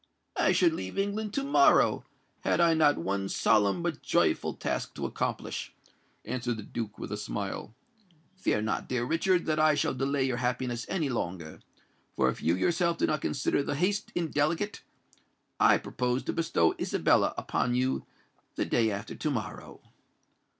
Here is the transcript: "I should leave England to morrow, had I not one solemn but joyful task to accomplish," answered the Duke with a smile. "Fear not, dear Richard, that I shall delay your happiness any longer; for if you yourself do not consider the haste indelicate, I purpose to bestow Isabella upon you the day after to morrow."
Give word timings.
"I 0.35 0.51
should 0.51 0.73
leave 0.73 0.97
England 0.97 1.31
to 1.35 1.43
morrow, 1.43 2.05
had 2.39 2.59
I 2.59 2.73
not 2.73 2.97
one 2.97 3.29
solemn 3.29 3.83
but 3.83 4.01
joyful 4.01 4.55
task 4.55 4.95
to 4.95 5.05
accomplish," 5.05 5.75
answered 6.25 6.57
the 6.57 6.63
Duke 6.63 6.97
with 6.97 7.11
a 7.11 7.17
smile. 7.17 7.75
"Fear 8.35 8.63
not, 8.63 8.89
dear 8.89 9.05
Richard, 9.05 9.45
that 9.45 9.59
I 9.59 9.75
shall 9.75 9.93
delay 9.93 10.23
your 10.23 10.37
happiness 10.37 10.87
any 10.89 11.09
longer; 11.09 11.59
for 12.15 12.29
if 12.29 12.41
you 12.41 12.55
yourself 12.55 12.97
do 12.97 13.05
not 13.05 13.21
consider 13.21 13.61
the 13.61 13.75
haste 13.75 14.11
indelicate, 14.15 14.81
I 15.59 15.77
purpose 15.77 16.23
to 16.23 16.33
bestow 16.33 16.73
Isabella 16.79 17.35
upon 17.37 17.75
you 17.75 18.03
the 18.55 18.65
day 18.65 18.89
after 18.89 19.13
to 19.13 19.29
morrow." 19.29 19.81